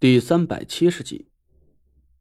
[0.00, 1.26] 第三百七十集，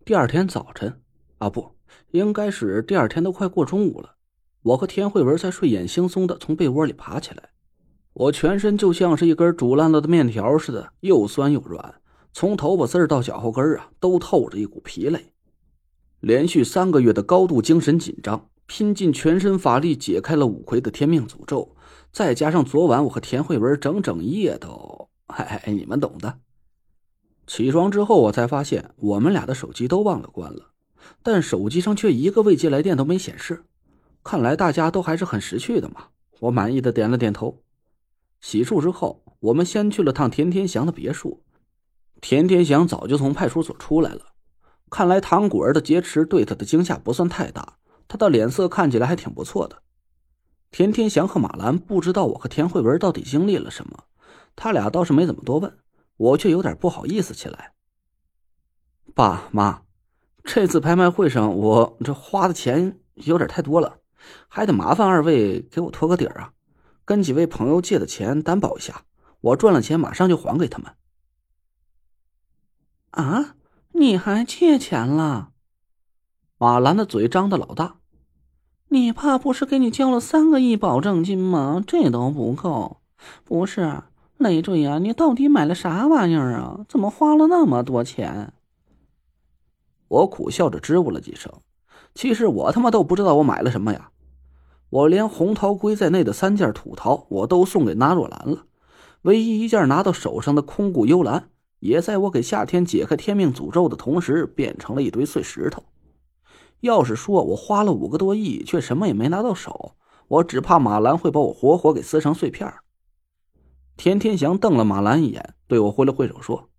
[0.04, 1.00] 第二天早晨，
[1.37, 1.76] 啊不，
[2.10, 4.15] 应该是第二天都快过中午了。
[4.63, 7.52] 我和田慧文才睡眼惺忪的从被窝里爬起来，
[8.13, 12.02] 我全身就像是一根煮烂了的面条似的，又酸又软，
[12.34, 15.32] 从头发丝到脚后跟啊，都透着一股疲累。
[16.20, 21.75] 连续三个月的高度精神紧张，拼尽全身法力解开了五魁的天命诅咒，
[22.12, 26.39] 再加上昨晚我和田慧文整整一夜都，哎，你们懂的。
[27.48, 30.72] 起床之后，我才发现我们俩的手机都忘了关了，
[31.23, 33.63] 但手机上却一个未接来电都没显示。
[34.22, 36.08] 看来大家都还是很识趣的嘛。
[36.41, 37.63] 我满意的点了点头。
[38.41, 41.41] 洗漱之后，我们先去了趟田天祥的别墅。
[42.20, 44.22] 田天祥早就从派出所出来了，
[44.89, 47.77] 看来唐果儿的劫持对他的惊吓不算太大，
[48.08, 49.81] 他的脸色看起来还挺不错的。
[50.70, 54.03] 田天祥和马兰不知道我和田慧文到底经历了什么，
[54.55, 55.73] 他俩倒是没怎么多问。
[56.17, 57.73] 我却有点不好意思起来。
[59.16, 59.84] 爸妈，
[60.44, 64.00] 这次拍卖会上我这花的钱有点太多了，
[64.47, 66.53] 还得麻烦二位给我托个底儿啊，
[67.05, 69.05] 跟几位朋友借的钱担保一下，
[69.42, 70.94] 我赚了钱马上就还给他们。
[73.11, 73.55] 啊，
[73.94, 75.52] 你还借钱了？
[76.59, 77.97] 马兰的嘴张的老大，
[78.89, 81.83] 你爸不是给你交了三个亿保证金吗？
[81.86, 83.02] 这都不够，
[83.44, 84.03] 不是？
[84.38, 84.99] 累赘呀！
[84.99, 86.85] 你到底买了啥玩意儿啊？
[86.88, 88.53] 怎么花了那么多钱？
[90.07, 91.52] 我苦笑着支吾了几声。
[92.13, 94.11] 其实我他妈都不知道我买了什么呀！
[94.89, 98.65] 我连红桃龟在内的三件土桃我都送给纳若兰了，
[99.23, 101.49] 唯一一件拿到手上的空谷幽兰，
[101.80, 105.83] 也在我给夏天解开天命诅咒的同时，变成了一堆碎石头。
[106.81, 109.95] 要是说我花了五个多亿却什么也没拿到手，
[110.27, 112.71] 我只怕马兰会把我活活给撕成碎片
[113.98, 116.70] 田天祥瞪了马兰一眼，对我挥了挥手说：“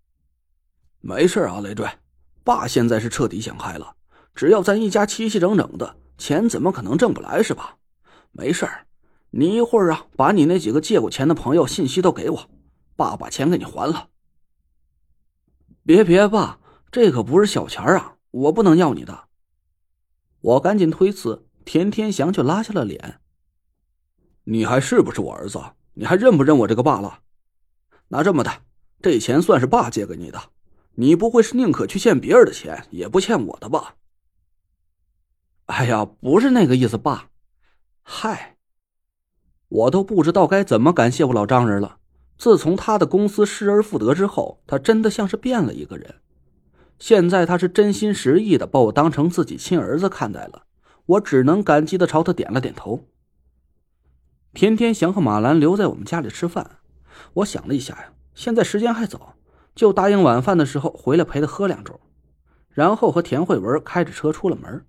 [1.02, 1.84] 没事啊，累赘，
[2.44, 3.96] 爸现在是彻底想开了。
[4.36, 7.76] 只要咱一家齐齐整整的，钱怎么可能挣不来是吧？
[8.30, 8.68] 没事
[9.30, 12.50] 你一会儿啊，把你那几个借过钱的朋友信息都给我，
[12.94, 14.10] 爸把钱给你还了。
[15.82, 16.60] 别别，爸，
[16.92, 19.24] 这可不是小钱啊，我不能要你的。”
[20.40, 23.20] 我赶紧推辞，田天祥却拉下了脸
[24.44, 25.60] ：“你还是不是我儿子？”
[26.00, 27.22] 你还认不认我这个爸了？
[28.06, 28.62] 那这么的，
[29.02, 30.40] 这钱算是爸借给你的，
[30.94, 33.96] 你不会是宁可去欠别人的钱，也不欠我的吧？
[35.66, 37.30] 哎呀，不是那个意思，爸。
[38.04, 38.56] 嗨，
[39.66, 41.98] 我都不知道该怎么感谢我老丈人了。
[42.36, 46.14] 自从他的公司失而复得之后，他真的像是变了一个人。
[47.00, 50.62] 现在他是真心实意的把我当成自己亲儿子看待了，
[51.06, 53.08] 我只能感激的朝他点了点头。
[54.58, 56.80] 天天祥和马兰留在我们家里吃饭，
[57.34, 59.36] 我想了一下呀，现在时间还早，
[59.76, 61.94] 就答应晚饭的时候回来陪他喝两盅，
[62.70, 64.84] 然后和田慧文开着车出了门。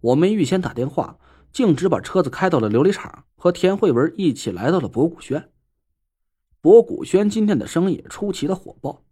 [0.00, 1.16] 我没预先打电话，
[1.52, 5.48] 径直把车子开到了琉璃厂，和田慧文一起来到了博古轩。
[6.60, 9.04] 博古轩今天的生意出奇的火爆，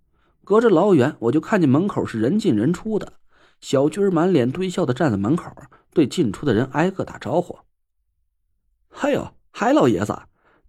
[0.42, 3.12] 隔着老远我就看见门口是人进人出的，
[3.60, 5.44] 小军满脸堆笑的站在门口，
[5.94, 7.60] 对进出的人挨个打招呼。
[9.03, 9.32] 哎呦！
[9.50, 10.16] 海老爷子，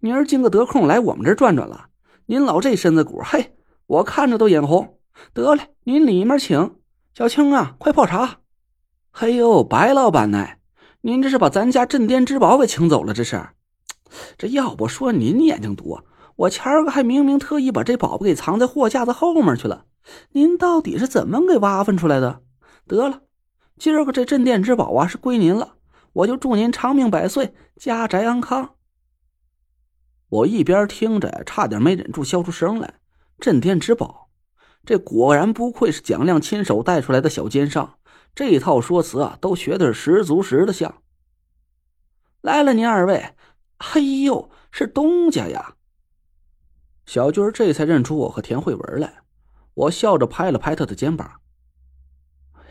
[0.00, 1.86] 明儿今个得空来我们这儿转转了。
[2.26, 3.54] 您老这身子骨，嘿，
[3.86, 4.98] 我看着都眼红。
[5.32, 6.76] 得嘞，您里面请。
[7.14, 8.38] 小青啊，快泡茶。
[9.10, 10.46] 嘿呦，白老板呢？
[11.02, 13.12] 您这是把咱家镇店之宝给请走了？
[13.12, 13.48] 这是？
[14.36, 16.00] 这要不说您眼睛毒，
[16.36, 19.84] 我前儿个还明明特意把这宝贝给藏在货架子后面去了。
[20.32, 22.40] 您到底是怎么给挖分出来的？
[22.86, 23.20] 得了，
[23.78, 25.74] 今儿个这镇店之宝啊，是归您了。
[26.12, 28.74] 我就祝您长命百岁，家宅安康。
[30.28, 32.94] 我一边听着，差点没忍住笑出声来。
[33.38, 34.30] 镇店之宝，
[34.84, 37.98] 这果然不愧是蒋亮亲手带出来的小奸商，
[38.34, 41.02] 这套说辞啊，都学的是十足十的像。
[42.40, 43.34] 来了，您二位，
[43.78, 45.76] 嘿呦，是东家呀！
[47.04, 49.22] 小军这才认出我和田慧文来，
[49.74, 51.40] 我笑着拍了拍他的肩膀：“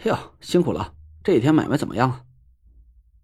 [0.04, 2.26] 哟，辛苦了，这几天买卖怎么样？”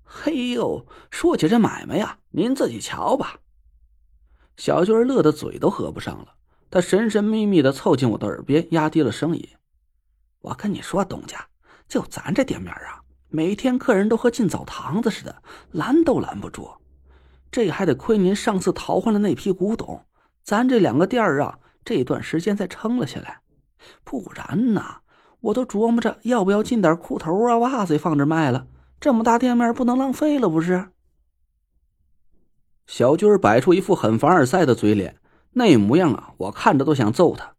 [0.09, 3.39] 嘿呦，说起这买卖呀，您自己瞧吧。
[4.55, 6.35] 小军乐得嘴都合不上了，
[6.71, 9.45] 他神神秘秘的凑近我的耳边，压低了声音
[10.39, 11.45] ：“我跟你说，东家，
[11.89, 16.69] 就咱这店面啊，每天客人都和进澡堂子似的，拦都拦不住。
[17.51, 20.05] 这还得亏您上次淘换了那批古董，
[20.41, 23.41] 咱这两个店儿啊，这段时间才撑了下来。
[24.05, 25.01] 不然呢，
[25.41, 28.67] 我都琢磨着要不要进点裤头啊、袜子放这卖了。”
[28.99, 30.89] 这么大店面不能浪费了，不是？
[32.87, 35.17] 小军摆出一副很凡尔赛的嘴脸，
[35.51, 37.55] 那模样啊，我看着都想揍他。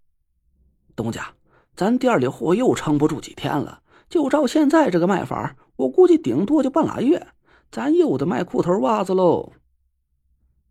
[0.96, 1.34] 东家，
[1.76, 3.82] 咱店里货又撑不住几天了。
[4.08, 7.28] 就照现在这个卖法，我估计顶多就半拉月，
[7.70, 9.52] 咱又得卖裤头袜子喽。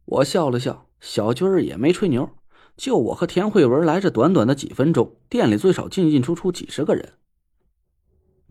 [0.05, 2.29] 我笑了笑，小军也没吹牛。
[2.75, 7.13] 就我和田慧文来这短短的几分钟，店里最少进进出出几十个人。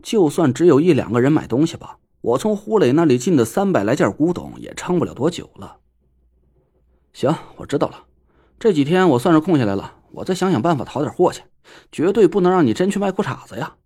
[0.03, 5.77] 就算只有一两个人买东西吧，我从胡磊那里进的三百来件古董也撑不了多久了。
[7.13, 8.05] 行，我知道了。
[8.59, 11.45] 这几天我算是空下来了，我再想想办法淘点货去，
[11.93, 13.77] 绝对不能让你真去卖裤衩子呀。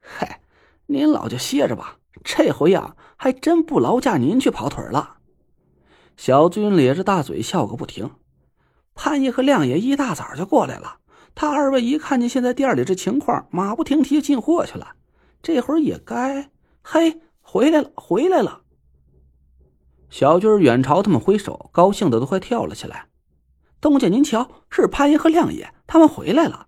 [0.00, 0.40] 嗨，
[0.86, 5.18] 您老就歇着吧，这回呀，还真不劳驾您去跑腿了。
[6.16, 8.10] 小军咧着大嘴笑个不停。
[8.94, 10.96] 潘爷和亮爷一大早就过来了，
[11.34, 14.96] 他二位一看见现在店里这情况，马不停蹄进货去了。
[15.42, 16.50] 这会儿也该，
[16.80, 17.20] 嘿，
[17.54, 18.62] 回来了，回来了。
[20.10, 23.06] 小军远朝他们挥手，高兴的都快跳了起来。
[23.80, 26.66] 东家您瞧，是潘爷和亮爷，他们回来了。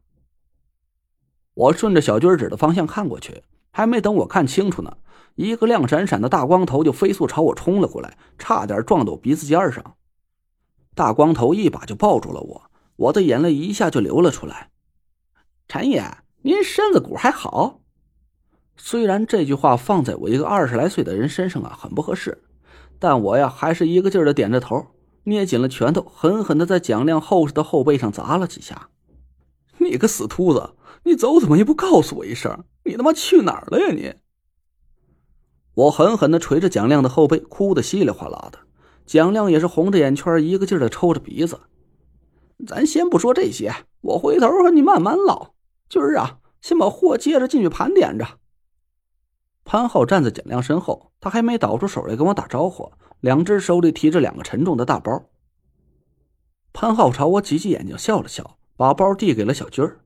[1.54, 3.42] 我顺着小军指的方向看过去，
[3.72, 4.98] 还没等我看清楚呢，
[5.34, 9.96] 一个亮闪闪的大光头就飞速朝我冲了过来，差点撞到我鼻子尖上。
[10.94, 14.70] 大光头一把就抱住了我，我的眼泪一下就流了出来。
[15.66, 17.80] 陈爷，您身子骨还好？
[18.76, 22.42] 虽然这句话放在我一个二十来岁的人身上啊很不合适，
[22.98, 24.86] 但我呀还是一个劲儿的点着头，
[25.24, 28.88] 捏紧了拳头，狠狠的在蒋亮厚实的后背上砸了几下。
[29.78, 30.74] 你个死秃子，
[31.04, 32.64] 你走怎么也不告诉我一声？
[32.84, 34.14] 你他妈去哪儿了呀你？
[35.74, 38.58] 我狠狠的捶着蒋亮的后背，哭得稀里哗啦的。
[39.04, 41.60] 蒋亮也是红着眼圈，一个劲儿的抽着鼻子。
[42.66, 45.54] 咱先不说这些，我回头和你慢慢唠。
[45.88, 48.26] 今儿啊，先把货接着进去盘点着。
[49.66, 55.24] 潘浩站在蒋亮身后，他还没倒出手来跟我打招呼，两只手里提着两个沉重的大包。
[56.72, 59.98] 潘浩朝我挤挤眼睛，笑了笑，把包递给了小军儿。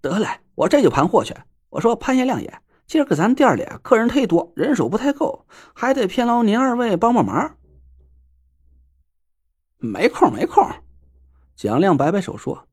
[0.00, 1.34] 得嘞，我这就盘货去。
[1.70, 2.60] 我说潘爷、亮爷。
[2.86, 7.56] 今儿个咱店里客人忒多，人手不太够，还得偏劳您二位帮帮忙。
[9.78, 10.64] 没空，没空。
[11.56, 12.68] 蒋亮摆摆手说：“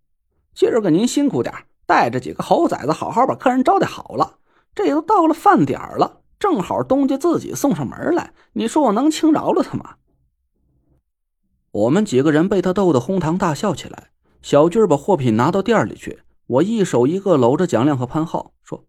[0.54, 1.52] 今儿个您辛苦点
[1.88, 4.38] 带着几个猴崽子，好好把客人招待好了。
[4.74, 9.96] 这都到了饭点了，正好东家自己送上门来，你说我能轻饶了他吗？”
[11.72, 14.12] 我们几个人被他逗得哄堂大笑起来。
[14.42, 18.86] 小军把货品拿到店里去，我一手一个搂着蒋亮和潘浩说。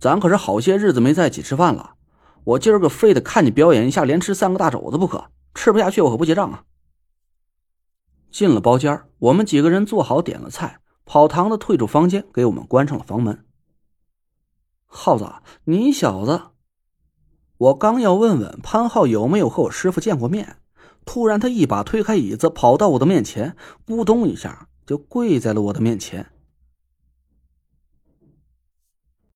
[0.00, 1.94] 咱可是好些日子没在一起吃饭了，
[2.42, 5.30] 我今儿个非得看你表演一下，连吃三个大肘子不可。
[5.54, 6.64] 吃不下去，我可不结账啊！
[8.32, 13.46] 进了包间，我们几个人做好点了菜，跑堂的退出房间，给我们关上了房门。
[14.96, 15.26] 耗子，
[15.64, 16.40] 你小子！
[17.58, 20.58] 我刚要问问潘浩有没有和我师傅见过面，
[21.04, 26.30] 突然他一把推开椅子，跑到我的面前，咕咚一下就跪在了我的面前。